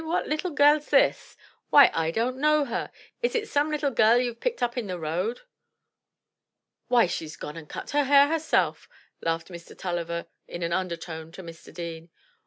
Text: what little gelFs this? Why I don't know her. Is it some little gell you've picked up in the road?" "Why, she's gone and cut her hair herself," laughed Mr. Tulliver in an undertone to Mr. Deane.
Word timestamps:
what 0.03 0.25
little 0.27 0.49
gelFs 0.49 0.89
this? 0.89 1.37
Why 1.69 1.91
I 1.93 2.09
don't 2.09 2.37
know 2.37 2.65
her. 2.65 2.89
Is 3.21 3.35
it 3.35 3.47
some 3.47 3.69
little 3.69 3.91
gell 3.91 4.17
you've 4.17 4.39
picked 4.39 4.63
up 4.63 4.75
in 4.75 4.87
the 4.87 4.97
road?" 4.97 5.41
"Why, 6.87 7.05
she's 7.05 7.37
gone 7.37 7.55
and 7.55 7.69
cut 7.69 7.91
her 7.91 8.05
hair 8.05 8.27
herself," 8.27 8.89
laughed 9.21 9.49
Mr. 9.49 9.77
Tulliver 9.77 10.25
in 10.47 10.63
an 10.63 10.73
undertone 10.73 11.31
to 11.33 11.43
Mr. 11.43 11.71
Deane. 11.71 12.09